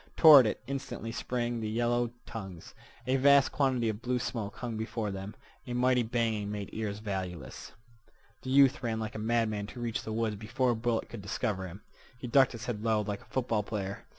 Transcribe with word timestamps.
Toward 0.17 0.47
it 0.47 0.63
instantly 0.65 1.11
sprang 1.11 1.59
the 1.61 1.69
yellow 1.69 2.09
tongues. 2.25 2.73
A 3.05 3.17
vast 3.17 3.51
quantity 3.51 3.87
of 3.87 4.01
blue 4.01 4.17
smoke 4.17 4.55
hung 4.55 4.75
before 4.75 5.11
them. 5.11 5.35
A 5.67 5.73
mighty 5.75 6.01
banging 6.01 6.49
made 6.51 6.71
ears 6.73 6.97
valueless. 6.97 7.73
The 8.41 8.49
youth 8.49 8.81
ran 8.81 8.99
like 8.99 9.13
a 9.13 9.19
madman 9.19 9.67
to 9.67 9.79
reach 9.79 10.01
the 10.01 10.11
woods 10.11 10.37
before 10.37 10.71
a 10.71 10.75
bullet 10.75 11.07
could 11.07 11.21
discover 11.21 11.67
him. 11.67 11.83
He 12.17 12.25
ducked 12.25 12.53
his 12.53 12.65
head 12.65 12.83
low, 12.83 13.01
like 13.01 13.21
a 13.21 13.25
football 13.25 13.61
player. 13.61 14.07